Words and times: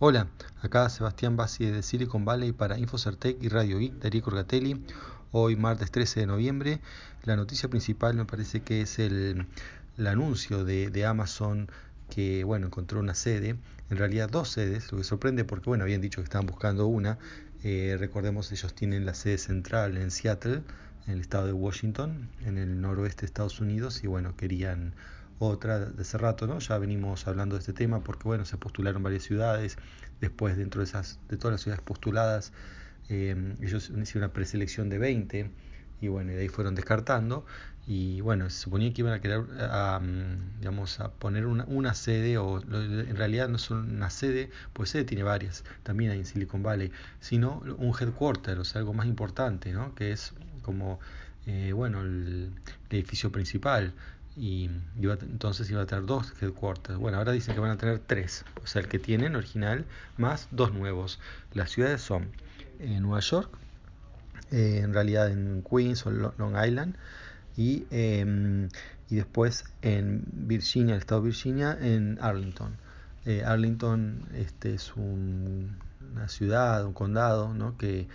Hola, 0.00 0.28
acá 0.62 0.88
Sebastián 0.90 1.36
Bassi 1.36 1.66
de 1.66 1.82
Silicon 1.82 2.24
Valley 2.24 2.52
para 2.52 2.78
Infocertec 2.78 3.42
y 3.42 3.48
Radio 3.48 3.80
Geek, 3.80 3.94
Darío 3.94 4.22
Corgatelli. 4.22 4.80
Hoy 5.32 5.56
martes 5.56 5.90
13 5.90 6.20
de 6.20 6.26
noviembre. 6.26 6.80
La 7.24 7.34
noticia 7.34 7.68
principal 7.68 8.14
me 8.14 8.24
parece 8.24 8.60
que 8.60 8.82
es 8.82 9.00
el, 9.00 9.48
anuncio 9.98 10.64
de, 10.64 11.04
Amazon 11.04 11.68
que 12.10 12.44
bueno 12.44 12.68
encontró 12.68 13.00
una 13.00 13.16
sede, 13.16 13.56
en 13.90 13.96
realidad 13.96 14.30
dos 14.30 14.50
sedes, 14.50 14.92
lo 14.92 14.98
que 14.98 15.04
sorprende 15.04 15.44
porque 15.44 15.68
bueno 15.68 15.82
habían 15.82 16.00
dicho 16.00 16.20
que 16.20 16.26
estaban 16.26 16.46
buscando 16.46 16.86
una. 16.86 17.18
Eh, 17.64 17.96
recordemos 17.98 18.52
ellos 18.52 18.72
tienen 18.74 19.04
la 19.04 19.14
sede 19.14 19.38
central 19.38 19.96
en 19.96 20.12
Seattle, 20.12 20.62
en 21.08 21.14
el 21.14 21.20
estado 21.20 21.46
de 21.46 21.54
Washington, 21.54 22.28
en 22.46 22.56
el 22.56 22.80
noroeste 22.80 23.22
de 23.22 23.26
Estados 23.26 23.58
Unidos 23.58 24.04
y 24.04 24.06
bueno 24.06 24.36
querían 24.36 24.94
otra 25.38 25.78
de 25.78 26.02
hace 26.02 26.18
rato, 26.18 26.46
¿no? 26.46 26.58
Ya 26.58 26.78
venimos 26.78 27.26
hablando 27.26 27.56
de 27.56 27.60
este 27.60 27.72
tema 27.72 28.00
porque, 28.00 28.24
bueno, 28.24 28.44
se 28.44 28.56
postularon 28.56 29.02
varias 29.02 29.22
ciudades, 29.22 29.78
después 30.20 30.56
dentro 30.56 30.80
de, 30.80 30.86
esas, 30.86 31.20
de 31.28 31.36
todas 31.36 31.52
las 31.52 31.60
ciudades 31.62 31.82
postuladas, 31.82 32.52
eh, 33.08 33.56
ellos 33.60 33.90
hicieron 33.90 34.24
una 34.24 34.32
preselección 34.32 34.88
de 34.88 34.98
20 34.98 35.50
y 36.00 36.08
bueno, 36.08 36.32
de 36.32 36.40
ahí 36.40 36.48
fueron 36.48 36.74
descartando 36.74 37.44
y 37.86 38.20
bueno, 38.20 38.50
se 38.50 38.58
suponía 38.58 38.92
que 38.92 39.00
iban 39.00 39.14
a 39.14 39.20
querer, 39.20 39.44
a, 39.60 40.00
digamos, 40.58 41.00
a 41.00 41.10
poner 41.10 41.46
una, 41.46 41.64
una, 41.64 41.94
sede 41.94 42.36
o 42.36 42.60
en 42.60 43.16
realidad 43.16 43.48
no 43.48 43.56
son 43.56 43.96
una 43.96 44.10
sede, 44.10 44.50
pues 44.74 44.90
sede 44.90 45.04
tiene 45.04 45.22
varias, 45.22 45.64
también 45.84 46.10
hay 46.10 46.18
en 46.18 46.26
Silicon 46.26 46.62
Valley, 46.62 46.92
sino 47.20 47.62
un 47.78 47.94
headquarter, 47.98 48.58
o 48.58 48.64
sea, 48.64 48.80
algo 48.80 48.92
más 48.92 49.06
importante, 49.06 49.72
¿no? 49.72 49.94
Que 49.94 50.12
es 50.12 50.34
como, 50.62 51.00
eh, 51.46 51.72
bueno, 51.72 52.02
el 52.02 52.52
edificio 52.90 53.32
principal 53.32 53.94
y 54.38 54.70
entonces 54.96 55.68
iba 55.70 55.82
a 55.82 55.86
tener 55.86 56.06
dos 56.06 56.32
headquarters. 56.40 56.98
Bueno, 56.98 57.18
ahora 57.18 57.32
dicen 57.32 57.54
que 57.54 57.60
van 57.60 57.72
a 57.72 57.76
tener 57.76 57.98
tres, 57.98 58.44
o 58.62 58.66
sea, 58.66 58.82
el 58.82 58.88
que 58.88 58.98
tienen 58.98 59.34
original 59.34 59.84
más 60.16 60.48
dos 60.52 60.72
nuevos. 60.72 61.18
Las 61.54 61.70
ciudades 61.70 62.00
son 62.00 62.28
en 62.78 63.02
Nueva 63.02 63.20
York, 63.20 63.50
eh, 64.52 64.80
en 64.82 64.94
realidad 64.94 65.30
en 65.30 65.64
Queens 65.68 66.06
o 66.06 66.10
Long 66.10 66.54
Island, 66.64 66.94
y, 67.56 67.84
em, 67.90 68.68
y 69.10 69.16
después 69.16 69.64
en 69.82 70.24
Virginia, 70.32 70.94
el 70.94 71.00
estado 71.00 71.22
de 71.22 71.26
Virginia, 71.28 71.76
en 71.80 72.18
Arlington. 72.20 72.76
Eh, 73.26 73.42
Arlington 73.44 74.28
este, 74.34 74.74
es 74.74 74.94
una 74.96 76.28
ciudad, 76.28 76.86
un 76.86 76.92
condado, 76.92 77.52
¿no? 77.54 77.76
que 77.76 78.06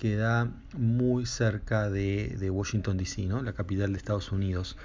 queda 0.00 0.50
muy 0.78 1.26
cerca 1.26 1.90
de, 1.90 2.50
Washington 2.50 2.96
DC, 2.96 3.26
¿no? 3.26 3.42
la 3.42 3.52
capital 3.52 3.92
de 3.92 3.98
Estados 3.98 4.32
Unidos. 4.32 4.78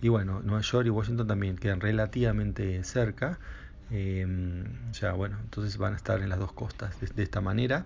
Y 0.00 0.08
bueno, 0.08 0.40
Nueva 0.40 0.62
York 0.62 0.86
y 0.86 0.90
Washington 0.90 1.26
también 1.26 1.56
quedan 1.56 1.80
relativamente 1.80 2.82
cerca. 2.82 3.38
Eh, 3.90 4.26
ya 4.98 5.12
bueno, 5.12 5.36
entonces 5.44 5.76
van 5.76 5.92
a 5.92 5.96
estar 5.96 6.22
en 6.22 6.30
las 6.30 6.38
dos 6.38 6.52
costas 6.52 6.98
de, 6.98 7.22
esta 7.22 7.42
manera. 7.42 7.84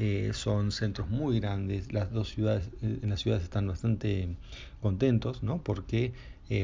Eh, 0.00 0.32
son 0.34 0.72
centros 0.72 1.08
muy 1.08 1.38
grandes. 1.38 1.92
Las 1.92 2.10
dos 2.10 2.30
ciudades, 2.30 2.70
eh, 2.82 2.98
en 3.02 3.08
las 3.08 3.20
ciudades 3.20 3.44
están 3.44 3.68
bastante 3.68 4.34
contentos, 4.82 5.44
¿no? 5.44 5.58
Porque 5.58 6.12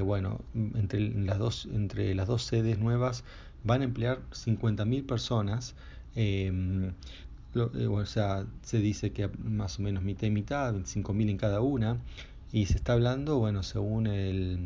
bueno, 0.05 0.41
entre 0.55 1.01
las 1.01 1.39
dos, 1.39 1.69
entre 1.73 2.15
las 2.17 2.27
dos 2.27 2.43
sedes 2.43 2.81
nuevas 2.81 3.23
van 3.63 3.83
a 3.83 3.85
emplear 3.85 4.19
50.000 4.33 5.07
personas. 5.07 5.77
O 7.55 8.07
sea, 8.07 8.47
se 8.63 8.79
dice 8.79 9.13
que 9.13 9.29
más 9.29 9.79
o 9.79 9.83
menos 9.83 10.03
mitad 10.03 10.27
y 10.27 10.31
mitad, 10.31 10.75
25.000 10.75 11.31
en 11.31 11.37
cada 11.37 11.61
una. 11.61 11.99
Y 12.53 12.67
se 12.67 12.77
está 12.77 12.93
hablando, 12.95 13.39
bueno, 13.39 13.63
según 13.63 14.07
el, 14.07 14.59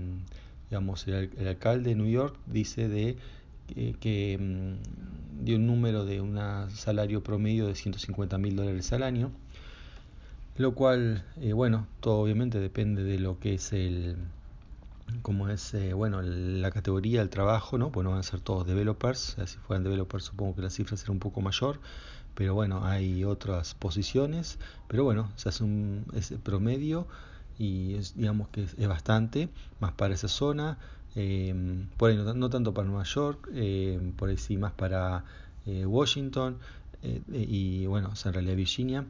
digamos, 0.71 1.07
el, 1.07 1.31
alcalde 1.47 1.91
de 1.91 1.97
New 1.97 2.09
York 2.09 2.37
dice 2.47 2.89
de 2.89 3.17
que, 4.01 4.39
mm, 4.41 5.45
dio 5.45 5.57
un 5.57 5.67
número 5.67 6.05
de 6.05 6.21
un 6.21 6.39
salario 6.71 7.23
promedio 7.23 7.67
de 7.67 7.75
150 7.75 8.39
mil 8.39 8.57
dólares 8.57 8.93
al 8.93 9.03
año, 9.03 9.31
lo 10.57 10.75
cual, 10.75 11.25
eh, 11.41 11.53
bueno, 11.53 11.87
todo 12.01 12.21
obviamente 12.21 12.59
depende 12.59 13.05
de 13.05 13.19
lo 13.19 13.39
que 13.39 13.55
es 13.55 13.73
el, 13.73 14.17
como 15.23 15.49
es, 15.49 15.75
eh, 15.75 15.93
bueno, 15.93 16.23
la 16.23 16.71
categoría 16.71 17.21
del 17.21 17.31
trabajo, 17.31 17.79
¿no? 17.79 17.93
Pues 17.93 18.05
no 18.05 18.11
van 18.11 18.21
a 18.21 18.23
ser 18.23 18.41
todos 18.41 18.67
developers, 18.67 19.37
si 19.45 19.59
fueran 19.59 19.85
developers 19.85 20.25
supongo 20.25 20.57
que 20.57 20.63
la 20.63 20.71
cifra 20.71 20.97
será 20.97 21.13
un 21.13 21.19
poco 21.19 21.41
mayor, 21.41 21.79
pero 22.37 22.55
bueno, 22.55 22.85
hay 22.85 23.25
otras 23.25 23.75
posiciones, 23.75 24.59
pero 24.89 25.05
bueno, 25.05 25.33
se 25.37 25.49
hace 25.49 25.65
un 25.65 26.05
ese 26.15 26.39
promedio 26.39 27.07
y 27.59 27.95
es, 27.95 28.15
digamos 28.17 28.49
que 28.49 28.65
es, 28.65 28.89
bastante, 28.89 29.49
más 29.81 29.93
para 29.93 30.15
esa 30.15 30.29
zona, 30.29 30.79
em, 31.15 31.89
por 31.97 32.11
ahí 32.11 32.17
no, 32.17 32.51
tanto 32.51 32.75
para 32.75 32.87
Nueva 32.87 33.05
York, 33.05 33.49
em, 33.55 34.13
por 34.13 34.29
ahí 34.29 34.37
sí 34.37 34.59
más 34.59 34.73
para 34.73 35.25
eh, 35.67 35.87
Washington 35.87 36.59
eh, 37.03 37.23
y 37.33 37.87
bueno, 37.87 38.13
en 38.25 38.33
realidad 38.33 38.57
Virginia, 38.57 39.07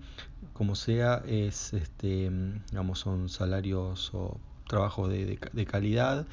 como 0.53 0.76
sea, 0.76 1.22
es 1.26 1.72
este, 1.72 2.31
digamos, 2.70 3.00
son 3.00 3.28
salarios 3.28 4.10
o 4.14 4.38
trabajo 4.69 5.08
de, 5.08 5.38
de, 5.53 5.66
calidad 5.66 6.26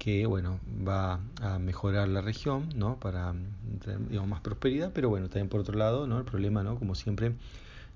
que 0.00 0.26
bueno 0.26 0.58
va 0.88 1.20
a 1.40 1.60
mejorar 1.60 2.08
la 2.08 2.22
región 2.22 2.68
no 2.74 2.98
para 2.98 3.34
digamos 4.08 4.28
más 4.28 4.40
prosperidad 4.40 4.90
pero 4.92 5.10
bueno 5.10 5.28
también 5.28 5.48
por 5.48 5.60
otro 5.60 5.78
lado 5.78 6.08
no 6.08 6.18
el 6.18 6.24
problema 6.24 6.64
no 6.64 6.76
como 6.76 6.96
siempre 6.96 7.34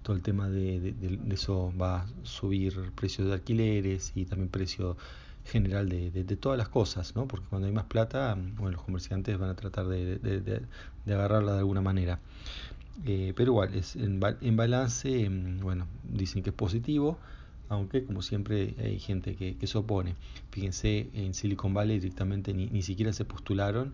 todo 0.04 0.14
el 0.14 0.22
tema 0.22 0.48
de, 0.48 0.94
eso 1.30 1.72
va 1.80 2.02
a 2.02 2.06
subir 2.22 2.92
precios 2.94 3.26
de 3.26 3.32
alquileres 3.32 4.12
y 4.14 4.26
también 4.26 4.50
precio 4.50 4.96
general 5.46 5.88
de, 5.88 6.36
todas 6.36 6.58
las 6.58 6.68
cosas, 6.68 7.16
¿no? 7.16 7.26
Porque 7.26 7.46
cuando 7.48 7.66
hay 7.66 7.72
más 7.72 7.84
plata, 7.84 8.36
bueno, 8.56 8.72
los 8.72 8.82
comerciantes 8.82 9.38
van 9.38 9.48
a 9.48 9.56
tratar 9.56 9.86
de, 9.86 10.62
agarrarla 11.06 11.52
de 11.52 11.58
alguna 11.58 11.80
manera. 11.80 12.20
Eh, 13.06 13.32
pero 13.34 13.52
igual, 13.52 13.74
es 13.74 13.96
en, 13.96 14.20
balance, 14.56 15.28
mm, 15.28 15.60
bueno, 15.60 15.86
dicen 16.04 16.42
que 16.42 16.50
es 16.50 16.56
positivo, 16.56 17.18
aunque 17.68 18.04
como 18.04 18.22
siempre 18.22 18.74
hay 18.78 18.98
gente 18.98 19.36
que, 19.36 19.66
se 19.66 19.78
opone. 19.78 20.14
Fíjense, 20.50 21.08
en 21.14 21.34
Silicon 21.34 21.74
Valley 21.74 21.98
directamente 21.98 22.52
ni, 22.54 22.66
ni 22.66 22.82
siquiera 22.82 23.12
se 23.12 23.24
postularon. 23.24 23.92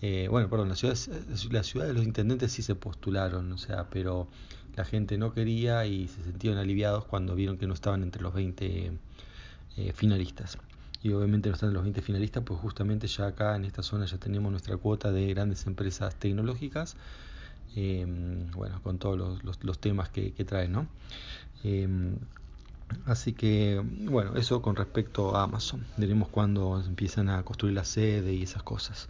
Eh, 0.00 0.28
bueno, 0.30 0.48
perdón, 0.48 0.68
las 0.68 0.78
ciudades, 0.78 1.10
la 1.50 1.62
ciudad 1.62 1.86
de 1.86 1.92
los 1.92 2.04
intendentes 2.04 2.52
sí 2.52 2.62
se 2.62 2.74
postularon, 2.74 3.50
o 3.52 3.58
sea, 3.58 3.90
pero 3.90 4.28
la 4.76 4.84
gente 4.84 5.18
no 5.18 5.32
quería 5.32 5.86
y 5.86 6.06
se 6.06 6.22
sintieron 6.22 6.58
aliviados 6.58 7.04
cuando 7.04 7.34
vieron 7.34 7.58
que 7.58 7.66
no 7.66 7.74
estaban 7.74 8.02
entre 8.04 8.22
los 8.22 8.32
20 8.32 8.92
eh, 9.76 9.92
finalistas. 9.92 10.58
Y 11.02 11.12
obviamente 11.12 11.48
no 11.48 11.54
están 11.54 11.70
en 11.70 11.74
los 11.74 11.82
20 11.82 12.02
finalistas, 12.02 12.42
pues 12.44 12.60
justamente 12.60 13.06
ya 13.08 13.26
acá 13.28 13.56
en 13.56 13.64
esta 13.64 13.82
zona 13.82 14.06
ya 14.06 14.18
tenemos 14.18 14.50
nuestra 14.50 14.76
cuota 14.76 15.10
de 15.10 15.26
grandes 15.28 15.66
empresas 15.66 16.14
tecnológicas, 16.16 16.96
em, 17.74 18.50
bueno, 18.52 18.80
con 18.82 18.98
todos 18.98 19.42
los, 19.42 19.78
temas 19.78 20.10
que, 20.10 20.30
traen, 20.44 20.72
¿no? 20.72 20.86
Así 23.06 23.32
que, 23.32 23.82
bueno, 24.04 24.36
eso 24.36 24.62
con 24.62 24.76
respecto 24.76 25.36
a 25.36 25.44
Amazon. 25.44 25.84
Veremos 25.96 26.28
cuando 26.28 26.82
empiezan 26.86 27.28
a 27.28 27.42
construir 27.42 27.74
la 27.74 27.84
sede 27.84 28.32
y 28.32 28.42
esas 28.42 28.62
cosas. 28.62 29.08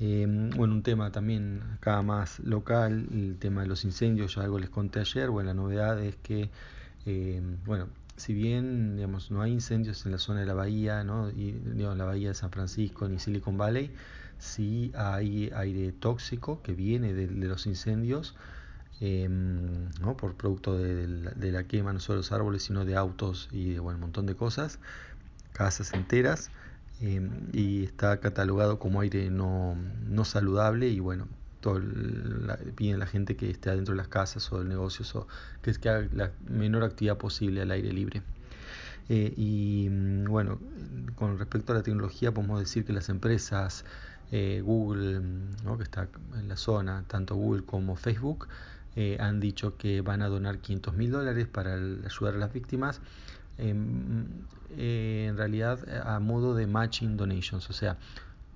Em, 0.00 0.50
bueno, 0.50 0.74
un 0.74 0.82
tema 0.82 1.12
también 1.12 1.62
acá 1.76 2.02
más 2.02 2.40
local, 2.40 3.06
el 3.12 3.36
tema 3.38 3.62
de 3.62 3.68
los 3.68 3.84
incendios, 3.84 4.34
ya 4.34 4.42
algo 4.42 4.58
les 4.58 4.70
conté 4.70 5.00
ayer, 5.00 5.30
bueno, 5.30 5.48
la 5.48 5.54
novedad 5.54 6.02
es 6.02 6.16
que, 6.16 6.50
em, 7.06 7.58
bueno, 7.64 7.88
si 8.16 8.34
bien 8.34 8.96
digamos, 8.96 9.30
no 9.30 9.42
hay 9.42 9.52
incendios 9.52 10.04
en 10.06 10.12
la 10.12 10.18
zona 10.18 10.40
de 10.40 10.46
la 10.46 10.54
bahía, 10.54 11.04
¿no? 11.04 11.30
y, 11.30 11.52
digamos, 11.52 11.98
la 11.98 12.04
bahía 12.04 12.28
de 12.28 12.34
San 12.34 12.50
Francisco 12.50 13.08
ni 13.08 13.18
Silicon 13.18 13.56
Valley, 13.56 13.90
sí 14.38 14.92
hay 14.96 15.50
aire 15.54 15.92
tóxico 15.92 16.62
que 16.62 16.74
viene 16.74 17.12
de, 17.14 17.28
los 17.28 17.66
incendios, 17.66 18.34
em, 19.02 19.90
¿no? 20.00 20.16
por 20.16 20.34
producto 20.34 20.78
de, 20.78 21.08
la, 21.50 21.64
quema 21.64 21.92
no 21.92 21.98
solo 21.98 22.16
de 22.16 22.18
los 22.20 22.30
árboles, 22.30 22.62
sino 22.62 22.84
de 22.84 22.94
autos 22.94 23.48
y 23.50 23.72
de 23.72 23.80
bueno, 23.80 23.96
un 23.96 24.02
montón 24.02 24.26
de 24.26 24.36
cosas, 24.36 24.78
casas 25.52 25.92
enteras. 25.92 26.50
Em, 27.00 27.48
y 27.52 27.82
está 27.82 28.20
catalogado 28.20 28.78
como 28.78 29.00
aire 29.00 29.28
no, 29.28 29.76
no 30.08 30.24
saludable 30.24 30.88
y 30.88 31.00
bueno, 31.00 31.26
todo 31.60 31.80
la, 31.80 32.56
piden 32.76 33.00
la 33.00 33.06
gente 33.06 33.34
que 33.34 33.50
esté 33.50 33.70
adentro 33.70 33.92
de 33.94 33.98
las 33.98 34.06
casas 34.06 34.52
o 34.52 34.60
de 34.62 34.68
negocios 34.68 35.16
o 35.16 35.26
que, 35.62 35.72
que 35.74 35.88
haga 35.88 36.08
la 36.14 36.30
menor 36.48 36.84
actividad 36.84 37.18
posible 37.18 37.60
al 37.62 37.72
aire 37.72 37.92
libre. 37.92 38.22
Eh, 39.08 39.34
y 39.36 39.88
mm, 39.90 40.24
bueno, 40.26 40.60
con 41.16 41.38
respecto 41.38 41.72
a 41.72 41.76
la 41.76 41.82
tecnología 41.82 42.32
podemos 42.32 42.60
decir 42.60 42.84
que 42.84 42.92
las 42.92 43.08
empresas 43.08 43.84
eh, 44.30 44.62
Google, 44.64 45.20
¿no? 45.64 45.76
que 45.76 45.82
está 45.82 46.08
en 46.38 46.48
la 46.48 46.56
zona, 46.56 47.04
tanto 47.08 47.34
Google 47.34 47.64
como 47.64 47.96
Facebook, 47.96 48.48
eh, 48.96 49.16
han 49.20 49.40
dicho 49.40 49.76
que 49.76 50.00
van 50.00 50.22
a 50.22 50.28
donar 50.28 50.58
500 50.58 50.94
mil 50.94 51.10
dólares 51.10 51.46
para 51.46 51.74
ayudar 51.74 52.34
a 52.34 52.38
las 52.38 52.52
víctimas 52.52 53.00
Em, 53.58 54.26
eh, 54.76 55.26
en 55.28 55.36
realidad 55.36 55.78
a 56.06 56.18
modo 56.20 56.54
de 56.54 56.66
matching 56.66 57.16
donations, 57.16 57.68
o 57.68 57.72
sea, 57.72 57.98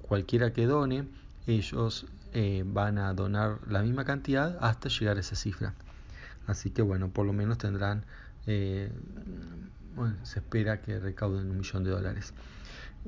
cualquiera 0.02 0.52
que 0.52 0.66
done, 0.66 1.06
ellos 1.46 2.06
eh, 2.32 2.64
van 2.66 2.98
a 2.98 3.12
donar 3.12 3.58
la 3.68 3.82
misma 3.82 4.04
cantidad 4.04 4.58
hasta 4.60 4.88
llegar 4.88 5.16
a 5.18 5.20
esa 5.20 5.36
cifra. 5.36 5.74
Así 6.46 6.70
que 6.70 6.82
bueno, 6.82 7.10
por 7.10 7.26
lo 7.26 7.32
menos 7.32 7.58
tendrán, 7.58 8.04
eh, 8.46 8.90
bueno, 9.94 10.16
se 10.24 10.40
espera 10.40 10.80
que 10.80 10.98
recauden 10.98 11.50
un 11.50 11.58
millón 11.58 11.84
de 11.84 11.90
dólares. 11.90 12.32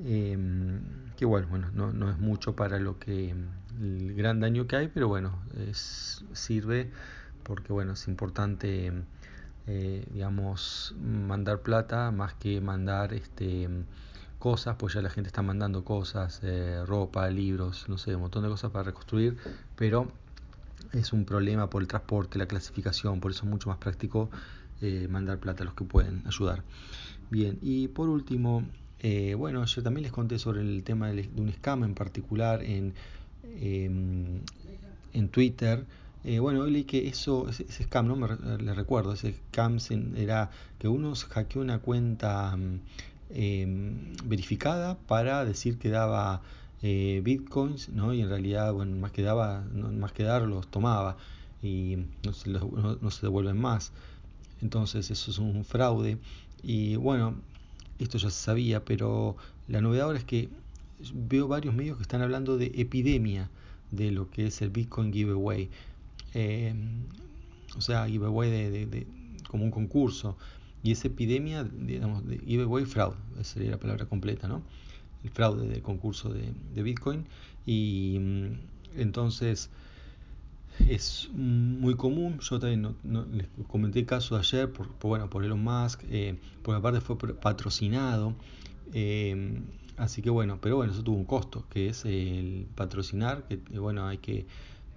Em, 0.04 0.80
que 1.16 1.24
igual, 1.24 1.46
bueno, 1.46 1.70
no, 1.74 1.92
no, 1.92 2.10
es 2.10 2.18
mucho 2.18 2.54
para 2.54 2.78
lo 2.78 2.98
que 2.98 3.34
el 3.80 4.14
gran 4.14 4.38
daño 4.40 4.66
que 4.68 4.76
hay, 4.76 4.88
pero 4.88 5.08
bueno, 5.08 5.40
es, 5.68 6.24
sirve 6.32 6.90
porque 7.48 7.72
bueno, 7.72 7.94
es 7.94 8.06
importante, 8.06 8.92
eh, 9.66 10.06
digamos, 10.12 10.94
mandar 11.02 11.62
plata 11.62 12.12
más 12.12 12.34
que 12.34 12.60
mandar 12.60 13.14
este 13.14 13.68
cosas, 14.38 14.76
pues 14.76 14.94
ya 14.94 15.02
la 15.02 15.10
gente 15.10 15.26
está 15.28 15.42
mandando 15.42 15.82
cosas, 15.82 16.40
eh, 16.44 16.84
ropa, 16.86 17.28
libros, 17.28 17.86
no 17.88 17.98
sé, 17.98 18.14
un 18.14 18.20
montón 18.20 18.44
de 18.44 18.50
cosas 18.50 18.70
para 18.70 18.84
reconstruir, 18.84 19.36
pero 19.74 20.12
es 20.92 21.12
un 21.12 21.24
problema 21.24 21.68
por 21.68 21.82
el 21.82 21.88
transporte, 21.88 22.38
la 22.38 22.46
clasificación, 22.46 23.18
por 23.18 23.32
eso 23.32 23.44
es 23.44 23.50
mucho 23.50 23.68
más 23.68 23.78
práctico 23.78 24.30
eh, 24.80 25.08
mandar 25.10 25.38
plata 25.38 25.64
a 25.64 25.66
los 25.66 25.74
que 25.74 25.84
pueden 25.84 26.22
ayudar. 26.26 26.62
Bien, 27.30 27.58
y 27.62 27.88
por 27.88 28.08
último, 28.08 28.62
bueno, 29.36 29.64
yo 29.64 29.82
también 29.82 30.02
les 30.04 30.12
conté 30.12 30.38
sobre 30.38 30.60
el 30.60 30.82
tema 30.84 31.08
de 31.08 31.28
un 31.36 31.52
scam 31.52 31.82
en 31.82 31.94
particular 31.94 32.62
en, 32.62 32.94
em, 33.60 34.40
en 35.12 35.28
Twitter. 35.30 35.84
Eh, 36.24 36.40
bueno, 36.40 36.66
leí 36.66 36.84
que 36.84 37.08
eso, 37.08 37.48
ese, 37.48 37.64
scam, 37.84 38.08
no 38.08 38.16
me 38.16 38.28
le 38.58 38.74
recuerdo, 38.74 39.12
ese 39.12 39.34
scam 39.50 39.78
era 40.16 40.50
que 40.78 40.88
uno 40.88 41.14
hackeó 41.14 41.62
una 41.62 41.78
cuenta 41.78 42.56
em, 43.30 44.16
verificada 44.24 44.96
para 45.06 45.44
decir 45.44 45.78
que 45.78 45.90
daba 45.90 46.42
eh, 46.82 47.20
bitcoins, 47.24 47.88
¿no? 47.90 48.12
Y 48.14 48.20
en 48.22 48.28
realidad, 48.28 48.72
bueno, 48.72 48.96
más 48.96 49.12
que 49.12 49.22
daba, 49.22 49.62
más 49.62 50.12
que 50.12 50.24
dar 50.24 50.42
los 50.42 50.68
tomaba 50.68 51.16
y 51.62 51.98
no 52.24 52.32
se, 52.32 52.50
no 52.50 53.10
se 53.10 53.26
devuelven 53.26 53.58
más. 53.60 53.92
Entonces 54.62 55.10
eso 55.10 55.30
es 55.30 55.38
un 55.38 55.64
fraude. 55.64 56.18
Y 56.62 56.96
bueno, 56.96 57.34
esto 57.98 58.18
ya 58.18 58.30
se 58.30 58.40
sabía, 58.40 58.84
pero 58.84 59.36
la 59.68 59.80
novedad 59.80 60.06
ahora 60.06 60.18
es 60.18 60.24
que 60.24 60.48
veo 61.14 61.48
varios 61.48 61.74
medios 61.74 61.96
que 61.96 62.02
están 62.02 62.22
hablando 62.22 62.56
de 62.56 62.72
epidemia 62.76 63.50
de 63.90 64.10
lo 64.10 64.30
que 64.30 64.46
es 64.46 64.62
el 64.62 64.70
Bitcoin 64.70 65.12
Giveaway. 65.12 65.70
Eh, 66.34 66.74
o 67.76 67.80
sea, 67.80 68.06
giveaway 68.06 68.50
de, 68.50 69.06
como 69.48 69.64
un 69.64 69.70
concurso. 69.70 70.36
Y 70.82 70.92
esa 70.92 71.08
epidemia, 71.08 71.64
digamos, 71.64 72.26
de 72.26 72.38
giveaway 72.38 72.84
fraud, 72.84 73.14
sería 73.42 73.72
la 73.72 73.78
palabra 73.78 74.06
completa, 74.06 74.48
¿no? 74.48 74.62
El 75.24 75.30
fraude 75.30 75.66
del 75.66 75.82
concurso 75.82 76.28
de, 76.32 76.52
de 76.74 76.82
Bitcoin. 76.82 77.26
Y 77.66 78.18
mm, 78.20 79.00
entonces 79.00 79.70
es 80.86 81.28
muy 81.34 81.94
común. 81.94 82.38
Yo 82.40 82.58
también 82.58 82.94
no, 83.02 83.26
les 83.32 83.46
comenté 83.66 84.00
el 84.00 84.06
caso 84.06 84.34
de 84.36 84.40
ayer 84.40 84.72
por, 84.72 84.88
bueno, 85.00 85.28
por 85.28 85.44
Elon 85.44 85.62
Musk, 85.62 86.02
eh, 86.10 86.36
porque 86.62 86.78
aparte 86.78 87.00
fue 87.00 87.16
patrocinado. 87.34 88.34
Eh, 88.92 89.60
así 89.96 90.22
que 90.22 90.30
bueno, 90.30 90.58
pero 90.60 90.76
bueno, 90.76 90.92
eso 90.92 91.02
tuvo 91.02 91.16
un 91.16 91.24
costo, 91.24 91.64
que 91.70 91.88
es 91.88 92.04
el 92.04 92.66
patrocinar, 92.74 93.46
que 93.48 93.56
bueno, 93.78 94.06
hay 94.06 94.18
que 94.18 94.46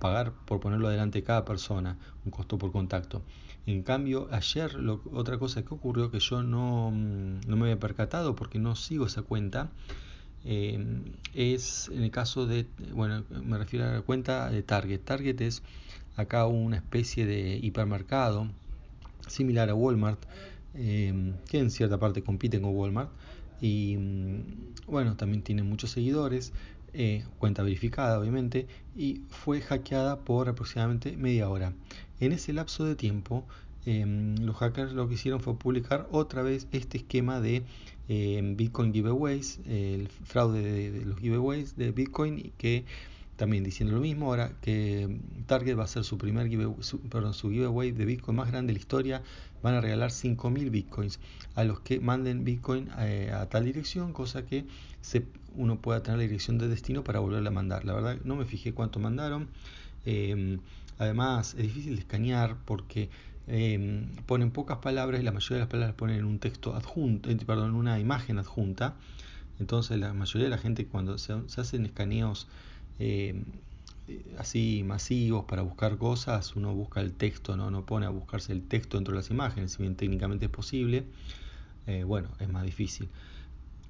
pagar 0.01 0.33
por 0.33 0.59
ponerlo 0.59 0.89
delante 0.89 1.19
de 1.19 1.23
cada 1.23 1.45
persona, 1.45 1.97
un 2.25 2.31
costo 2.31 2.57
por 2.57 2.73
contacto. 2.73 3.21
En 3.65 3.83
cambio, 3.83 4.27
ayer 4.31 4.75
otra 5.13 5.37
cosa 5.37 5.63
que 5.63 5.73
ocurrió 5.73 6.11
que 6.11 6.19
yo 6.19 6.43
no, 6.43 6.91
no 6.91 7.55
me 7.55 7.63
había 7.63 7.79
percatado 7.79 8.35
porque 8.35 8.59
no 8.59 8.75
sigo 8.75 9.05
esa 9.05 9.21
cuenta, 9.21 9.69
eh, 10.43 10.83
es 11.35 11.89
en 11.93 12.03
el 12.03 12.11
caso 12.11 12.47
de, 12.47 12.65
bueno, 12.93 13.23
me 13.29 13.57
refiero 13.57 13.85
a 13.85 13.91
la 13.93 14.01
cuenta 14.01 14.49
de 14.49 14.63
Target. 14.63 14.99
Target 15.01 15.39
es 15.41 15.61
acá 16.15 16.47
una 16.47 16.77
especie 16.77 17.25
de 17.25 17.59
hipermercado 17.61 18.47
similar 19.27 19.69
a 19.69 19.75
Walmart, 19.75 20.19
eh, 20.73 21.33
que 21.47 21.59
en 21.59 21.69
cierta 21.69 21.99
parte 21.99 22.23
compite 22.23 22.59
con 22.59 22.75
Walmart. 22.75 23.11
Y 23.61 23.97
mm, 23.97 24.41
bueno, 24.87 25.15
también 25.15 25.43
tiene 25.43 25.61
muchos 25.61 25.91
seguidores, 25.91 26.51
eh, 26.93 27.23
cuenta 27.39 27.63
verificada 27.63 28.19
obviamente, 28.19 28.67
y 28.95 29.21
fue 29.29 29.61
hackeada 29.61 30.19
por 30.21 30.49
aproximadamente 30.49 31.15
media 31.17 31.49
hora. 31.49 31.73
En 32.19 32.31
ese 32.31 32.53
lapso 32.53 32.85
de 32.85 32.95
tiempo, 32.95 33.45
los 33.85 34.55
hackers 34.57 34.93
lo 34.93 35.07
que 35.07 35.15
hicieron 35.15 35.39
fue 35.39 35.57
publicar 35.57 36.07
otra 36.11 36.43
vez 36.43 36.67
este 36.71 36.99
esquema 36.99 37.41
de 37.41 37.63
Bitcoin 38.07 38.93
giveaways, 38.93 39.59
el 39.65 40.07
fraude 40.07 40.61
de, 40.61 41.05
los 41.05 41.19
giveaways 41.19 41.75
de 41.77 41.91
Bitcoin, 41.91 42.51
que 42.59 42.85
también 43.41 43.63
diciendo 43.63 43.95
lo 43.95 44.01
mismo, 44.01 44.27
ahora 44.27 44.53
que 44.61 45.19
Target 45.47 45.77
va 45.77 45.83
a 45.83 45.87
ser 45.87 46.03
su 46.03 46.17
primer 46.17 46.47
giveaway, 46.47 46.77
perdón, 47.09 47.33
su 47.33 47.49
giveaway 47.49 47.91
de 47.91 48.05
Bitcoin 48.05 48.37
más 48.37 48.51
grande 48.51 48.67
de 48.67 48.73
la 48.73 48.79
historia, 48.79 49.21
van 49.63 49.73
a 49.73 49.81
regalar 49.81 50.11
5.000 50.11 50.69
Bitcoins 50.69 51.19
a 51.55 51.63
los 51.63 51.79
que 51.79 51.99
manden 51.99 52.43
Bitcoin 52.43 52.89
eh, 52.99 53.31
a, 53.33 53.47
tal 53.47 53.65
dirección, 53.65 54.13
cosa 54.13 54.45
que 54.45 54.65
se, 55.01 55.25
uno 55.55 55.81
pueda 55.81 56.03
tener 56.03 56.19
la 56.19 56.23
dirección 56.23 56.57
de 56.57 56.67
destino 56.67 57.03
para 57.03 57.19
volverla 57.19 57.49
a 57.49 57.53
mandar. 57.53 57.83
La 57.83 57.93
verdad 57.93 58.17
no 58.23 58.35
me 58.35 58.45
fijé 58.45 58.73
cuánto 58.73 58.99
mandaron. 58.99 59.47
Em, 60.05 60.59
además 60.97 61.55
es 61.55 61.63
difícil 61.63 61.95
de 61.95 62.01
escanear 62.01 62.57
porque 62.65 63.09
Em, 63.47 64.07
ponen 64.27 64.51
pocas 64.51 64.77
palabras 64.77 65.19
y 65.19 65.23
la 65.23 65.31
mayoría 65.31 65.57
de 65.57 65.61
las 65.61 65.69
palabras 65.69 65.95
ponen 65.95 66.25
un 66.25 66.39
texto 66.39 66.75
adjunto, 66.75 67.29
perdón, 67.45 67.75
una 67.75 67.99
imagen 67.99 68.37
adjunta. 68.37 68.95
Entonces 69.59 69.99
la 69.99 70.13
mayoría 70.13 70.45
de 70.45 70.51
la 70.51 70.57
gente 70.57 70.85
cuando 70.85 71.17
se, 71.17 71.33
hacen 71.33 71.85
escaneos 71.85 72.47
em, 73.01 73.43
así 74.37 74.83
masivos 74.85 75.45
para 75.45 75.61
buscar 75.61 75.97
cosas, 75.97 76.55
uno 76.55 76.73
busca 76.73 77.01
el 77.01 77.13
texto, 77.13 77.55
¿no? 77.57 77.71
no 77.71 77.85
pone 77.85 78.05
a 78.05 78.09
buscarse 78.09 78.51
el 78.53 78.63
texto 78.67 78.97
dentro 78.97 79.13
de 79.13 79.19
las 79.19 79.29
imágenes, 79.29 79.73
si 79.73 79.81
bien 79.83 79.95
técnicamente 79.95 80.45
es 80.45 80.51
posible, 80.51 81.05
eh, 81.87 82.03
bueno, 82.03 82.29
es 82.39 82.49
más 82.49 82.63
difícil. 82.63 83.09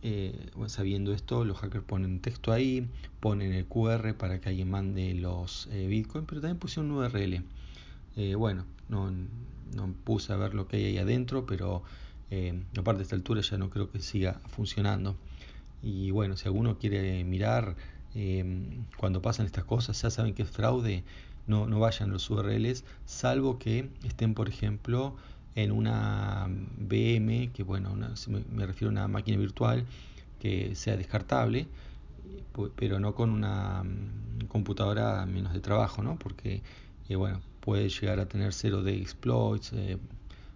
Eh, 0.03 0.49
sabiendo 0.67 1.13
esto, 1.13 1.45
los 1.45 1.57
hackers 1.59 1.85
ponen 1.85 2.21
texto 2.21 2.51
ahí, 2.51 2.87
ponen 3.19 3.53
el 3.53 3.65
QR 3.65 4.15
para 4.15 4.39
que 4.39 4.49
alguien 4.49 4.69
mande 4.69 5.13
los 5.13 5.69
bitcoins, 5.71 6.27
pero 6.27 6.41
también 6.41 6.57
pusieron 6.57 6.91
un 6.91 6.97
URL. 6.97 7.43
bueno, 8.37 8.65
no, 8.89 9.11
no 9.75 9.93
puse 10.03 10.33
a 10.33 10.37
ver 10.37 10.53
lo 10.53 10.67
que 10.67 10.77
hay 10.77 10.85
ahí 10.85 10.97
adentro, 10.97 11.45
pero 11.45 11.83
eh, 12.29 12.63
aparte 12.77 12.99
de 12.99 13.03
esta 13.03 13.15
altura 13.15 13.41
ya 13.41 13.57
no 13.57 13.69
creo 13.69 13.91
que 13.91 13.99
siga 13.99 14.39
funcionando. 14.47 15.17
Y 15.83 16.11
bueno, 16.11 16.37
si 16.37 16.47
alguno 16.47 16.77
quiere 16.77 17.23
mirar 17.23 17.75
eh, 18.15 18.43
cuando 18.97 19.21
pasan 19.21 19.45
estas 19.45 19.65
cosas, 19.65 20.01
ya 20.01 20.09
saben 20.09 20.33
que 20.33 20.43
es 20.43 20.49
fraude, 20.49 21.03
no, 21.47 21.67
no 21.67 21.79
vayan 21.79 22.11
los 22.11 22.29
URLs, 22.29 22.83
salvo 23.05 23.57
que 23.59 23.89
estén, 24.03 24.33
por 24.33 24.49
ejemplo, 24.49 25.15
en 25.55 25.71
una 25.71 26.47
VM, 26.77 27.51
que 27.53 27.63
bueno, 27.63 27.95
me, 27.95 28.65
refiero 28.65 28.89
a 28.89 28.91
una 28.91 29.07
máquina 29.07 29.37
virtual 29.37 29.85
que 30.39 30.75
sea 30.75 30.97
descartable, 30.97 31.67
pero 32.75 32.99
no 32.99 33.15
con 33.15 33.29
una 33.29 33.83
mm, 33.83 34.47
computadora 34.47 35.25
menos 35.25 35.53
de 35.53 35.59
trabajo, 35.59 36.03
¿no? 36.03 36.17
Porque, 36.17 36.61
eh, 37.09 37.15
bueno, 37.15 37.41
puede 37.59 37.89
llegar 37.89 38.19
a 38.19 38.27
tener 38.27 38.53
cero 38.53 38.83
de 38.83 38.95
exploits, 38.97 39.73
eh, 39.73 39.97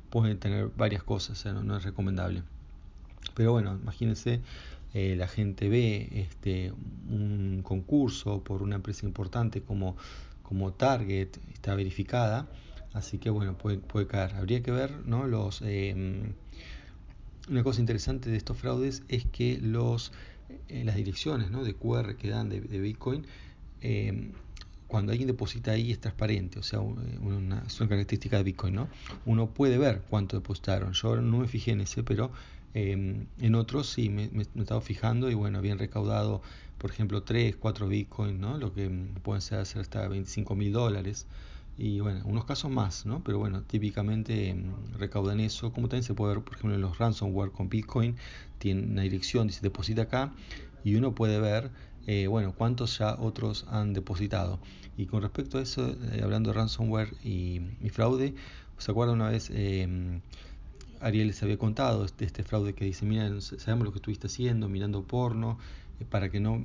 puede 0.09 0.35
tener 0.35 0.69
varias 0.75 1.03
cosas, 1.03 1.45
no, 1.45 1.77
es 1.77 1.83
recomendable. 1.83 2.43
Pero 3.33 3.51
bueno, 3.51 3.77
imagínense, 3.81 4.41
eh, 4.97 5.13
la 5.17 5.27
gente 5.27 5.67
ve 5.67 6.07
este, 6.13 6.71
un 6.71 7.59
concurso 7.63 8.45
por 8.45 8.63
una 8.63 8.77
empresa 8.77 9.05
importante 9.05 9.61
como, 9.61 9.97
como 10.41 10.71
Target, 10.71 11.37
está 11.53 11.75
verificada, 11.75 12.47
así 12.93 13.17
que 13.17 13.29
bueno, 13.29 13.57
puede, 13.57 13.79
puede 13.79 14.07
caer. 14.07 14.35
Habría 14.35 14.63
que 14.63 14.71
ver, 14.71 15.05
¿no? 15.05 15.27
Los, 15.27 15.61
em, 15.63 16.31
una 17.49 17.61
cosa 17.61 17.81
interesante 17.81 18.29
de 18.29 18.37
estos 18.37 18.57
fraudes 18.57 19.03
es 19.09 19.25
que 19.25 19.59
los, 19.61 20.13
eh, 20.69 20.85
las 20.85 20.95
direcciones 20.95 21.51
¿no? 21.51 21.65
de 21.65 21.73
QR 21.73 22.15
que 22.15 22.29
dan 22.29 22.47
de, 22.47 22.61
Bitcoin 22.61 23.25
em, 23.81 24.31
cuando 24.87 25.11
alguien 25.11 25.27
deposita 25.27 25.71
ahí 25.71 25.91
es 25.91 25.99
transparente, 25.99 26.59
o 26.59 26.63
sea, 26.63 26.79
una, 26.79 27.63
es 27.65 27.79
una 27.79 27.89
característica 27.89 28.37
de 28.37 28.43
Bitcoin, 28.43 28.75
¿no? 28.75 28.87
Uno 29.25 29.47
puede 29.47 29.77
ver 29.77 30.03
cuánto 30.09 30.37
depositaron. 30.37 30.93
Yo 30.93 31.15
no 31.17 31.39
me 31.39 31.47
fijé 31.47 31.71
en 31.71 31.81
ese, 31.81 32.03
pero 32.03 32.31
em, 32.73 33.25
en 33.39 33.55
otros 33.55 33.89
sí 33.89 34.09
me, 34.09 34.29
me, 34.31 34.43
he 34.43 34.59
estado 34.61 34.81
fijando 34.81 35.29
y 35.31 35.33
bueno, 35.33 35.57
habían 35.57 35.79
recaudado, 35.79 36.41
por 36.77 36.91
ejemplo, 36.91 37.23
3, 37.23 37.55
4 37.55 37.87
Bitcoin, 37.87 38.39
¿no? 38.39 38.57
Lo 38.57 38.73
que 38.73 38.89
pueden 39.23 39.41
ser 39.41 39.59
hasta 39.59 40.07
25 40.07 40.55
mil 40.55 40.71
dólares. 40.71 41.25
Y 41.77 41.99
bueno, 41.99 42.21
unos 42.23 42.45
casos 42.45 42.71
más, 42.71 43.05
¿no? 43.05 43.21
Pero 43.23 43.37
bueno, 43.39 43.61
típicamente 43.63 44.49
em, 44.49 44.71
recaudan 44.97 45.39
eso. 45.39 45.73
Como 45.73 45.89
también 45.89 46.03
se 46.03 46.13
puede 46.13 46.35
ver, 46.35 46.43
por 46.43 46.53
ejemplo, 46.53 46.75
en 46.75 46.81
los 46.81 46.97
ransomware 46.97 47.51
con 47.51 47.69
Bitcoin, 47.69 48.15
tienen 48.59 48.91
una 48.91 49.01
dirección, 49.01 49.47
dice 49.47 49.59
deposita 49.61 50.03
acá, 50.03 50.31
y 50.85 50.95
uno 50.95 51.13
puede 51.13 51.41
ver 51.41 51.71
eh, 52.07 52.27
bueno, 52.27 52.53
cuántos 52.53 52.99
ya 52.99 53.15
otros 53.15 53.65
han 53.69 53.93
depositado. 53.93 54.59
Y 54.95 55.07
con 55.07 55.23
respecto 55.23 55.57
a 55.57 55.61
eso, 55.61 55.89
eh, 56.13 56.21
hablando 56.23 56.51
de 56.51 56.57
ransomware 56.57 57.13
y, 57.23 57.59
fraude, 57.91 58.35
¿se 58.77 58.91
acuerdan 58.91 59.15
una 59.15 59.29
vez? 59.29 59.49
Eh, 59.51 60.21
Ariel 61.01 61.27
les 61.27 61.41
había 61.43 61.57
contado 61.57 62.01
de 62.01 62.05
este, 62.05 62.25
este, 62.25 62.43
fraude 62.43 62.73
que 62.73 62.85
dice, 62.85 63.05
mira, 63.05 63.29
sabemos 63.41 63.85
lo 63.85 63.91
que 63.91 63.97
estuviste 63.97 64.27
haciendo, 64.27 64.69
mirando 64.69 65.03
porno, 65.03 65.57
para 66.09 66.29
que 66.29 66.39
no 66.39 66.63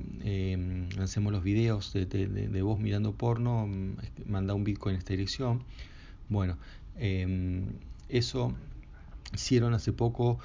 lancemos 0.95 1.31
los 1.31 1.43
videos 1.43 1.93
de, 1.93 2.05
de, 2.05 2.61
vos 2.61 2.79
mirando 2.79 3.13
porno, 3.13 3.65
mm, 3.65 3.95
manda 4.27 4.53
un 4.53 4.63
bitcoin 4.63 4.95
en 4.95 4.99
esta 4.99 5.13
dirección. 5.13 5.63
Bueno, 6.29 6.57
eso 8.09 8.53
hicieron 9.33 9.73
hace 9.73 9.91
poco 9.91 10.39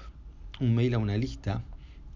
un 0.60 0.74
mail 0.74 0.94
a 0.94 0.98
una 0.98 1.16
lista 1.16 1.62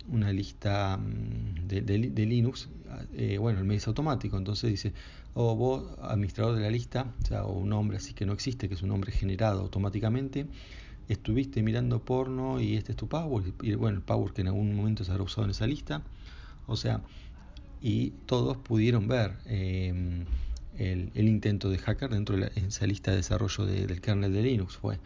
una 0.09 0.33
lista 0.33 0.97
mm, 0.97 1.66
de, 1.66 2.26
Linux, 2.26 2.69
eh, 3.14 3.38
bueno, 3.38 3.59
el 3.59 3.64
mail 3.64 3.78
es 3.78 3.88
automático, 3.88 4.37
entonces 4.37 4.71
dice, 4.71 4.92
o 5.35 5.52
oh, 5.52 5.57
vos, 5.57 5.85
administrador 6.02 6.57
de 6.57 6.62
la 6.62 6.71
lista, 6.71 7.12
o 7.23 7.26
sea, 7.26 7.45
o 7.45 7.59
un 7.59 7.69
nombre 7.69 7.97
así 7.97 8.14
que 8.14 8.26
no 8.26 8.33
existe, 8.33 8.69
que 8.69 8.75
es 8.75 8.83
un 8.83 8.88
nombre 8.88 9.12
generado 9.12 9.61
automáticamente, 9.61 10.47
estuviste 11.09 11.62
mirando 11.62 12.04
porno 12.04 12.61
y 12.61 12.76
este 12.76 12.92
es 12.92 12.97
tu 12.97 13.09
password, 13.09 13.52
y 13.62 13.75
bueno, 13.75 13.99
el 13.99 14.02
password 14.02 14.33
que 14.33 14.42
en 14.42 14.49
algún 14.49 14.75
momento 14.75 15.04
se 15.04 15.12
habrá 15.12 15.25
usado 15.25 15.45
en 15.45 15.50
esa 15.50 15.66
lista, 15.66 16.02
o 16.66 16.76
sea, 16.76 17.00
y 17.80 18.11
todos 18.26 18.57
pudieron 18.59 19.09
ver 19.09 19.37
em, 19.47 20.25
el, 20.78 21.28
intento 21.28 21.71
de 21.71 21.78
hacker 21.78 22.11
dentro 22.11 22.37
de 22.37 22.50
esa 22.57 22.87
lista 22.87 23.11
de 23.11 23.19
desarrollo 23.19 23.66
del 23.66 24.00
kernel 24.00 24.33
de 24.33 24.42
Linux 24.42 24.76
fue 24.76 24.99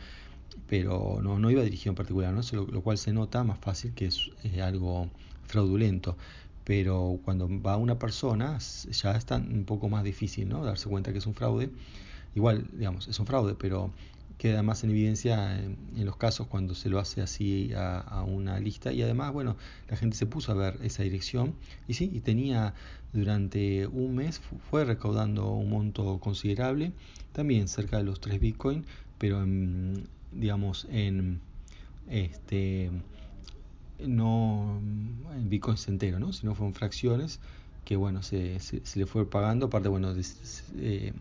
pero 0.69 1.21
no, 1.23 1.39
no 1.39 1.51
iba 1.51 1.63
dirigido 1.63 1.93
en 1.93 1.97
particular, 1.97 2.33
¿no? 2.33 2.41
lo, 2.53 2.81
cual 2.83 2.99
se 2.99 3.13
nota 3.13 3.45
más 3.45 3.59
fácil 3.59 3.93
que 3.95 4.07
es 4.07 4.31
algo 4.63 5.09
fraudulento. 5.47 6.17
Pero 6.65 7.21
cuando 7.25 7.49
va 7.61 7.77
una 7.77 7.99
persona 7.99 8.59
ya 8.59 9.13
es 9.13 9.27
un 9.31 9.65
poco 9.67 9.89
más 9.89 10.03
difícil 10.03 10.49
¿no? 10.49 10.65
darse 10.65 10.89
cuenta 10.89 11.13
que 11.13 11.19
es 11.19 11.27
un 11.27 11.35
fraude. 11.35 11.71
Igual, 12.35 12.67
digamos, 12.73 13.07
es 13.07 13.19
un 13.21 13.27
fraude, 13.27 13.55
pero 13.55 13.93
queda 14.39 14.63
más 14.63 14.83
en 14.85 14.91
evidencia 14.91 15.59
en, 15.59 16.05
los 16.05 16.17
casos 16.17 16.47
cuando 16.47 16.75
se 16.75 16.89
lo 16.89 16.99
hace 16.99 17.23
así 17.23 17.71
a, 17.77 18.25
una 18.27 18.59
lista 18.59 18.93
y 18.93 19.01
además 19.03 19.33
bueno 19.33 19.57
la 19.89 19.97
gente 19.97 20.17
se 20.17 20.27
puso 20.27 20.53
a 20.53 20.55
ver 20.55 20.79
esa 20.83 21.03
dirección 21.03 21.55
y 21.87 21.95
sí 21.95 22.11
y 22.13 22.21
tenía 22.21 22.75
durante 23.13 23.87
un 23.87 24.17
mes 24.17 24.41
fue 24.71 24.85
recaudando 24.85 25.53
un 25.53 25.71
monto 25.71 26.19
considerable 26.19 26.93
también 27.33 27.69
cerca 27.69 27.99
de 27.99 28.03
los 28.05 28.21
3 28.21 28.41
bitcoin 28.41 28.85
pero 29.19 29.43
en, 29.43 30.09
digamos, 30.35 30.87
en 30.91 31.41
este 32.09 32.91
no 33.99 34.81
en 35.35 35.49
bitcoins 35.49 35.89
entero, 35.89 36.19
¿no? 36.19 36.33
sino 36.33 36.55
fueron 36.55 36.75
fracciones 36.75 37.41
que 37.85 37.97
bueno 37.97 38.23
se, 38.23 38.61
se, 38.61 38.99
le 38.99 39.07
fue 39.07 39.29
pagando, 39.29 39.67
aparte 39.67 39.89
bueno 39.89 40.13
eh, 40.77 41.13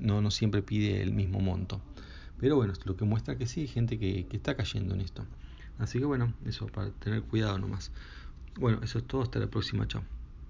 no, 0.00 0.20
no 0.20 0.30
siempre 0.30 0.62
pide 0.62 1.02
el 1.02 1.12
mismo 1.12 1.40
monto. 1.40 1.80
Pero 2.40 2.56
bueno, 2.56 2.72
lo 2.84 2.96
que 2.96 3.04
muestra 3.04 3.36
que 3.36 3.46
sí 3.46 3.62
hay 3.62 3.66
gente 3.66 3.98
que, 3.98 4.26
que 4.26 4.36
está 4.36 4.56
cayendo 4.56 4.94
en 4.94 5.00
esto. 5.00 5.24
Así 5.78 5.98
que 5.98 6.04
bueno, 6.04 6.32
eso 6.44 6.66
para 6.66 6.90
tener 6.90 7.22
cuidado 7.22 7.58
nomás. 7.58 7.90
Bueno, 8.58 8.80
eso 8.82 8.98
es 8.98 9.06
todo, 9.06 9.22
hasta 9.22 9.38
la 9.38 9.46
próxima, 9.46 9.86
chao. 9.86 10.02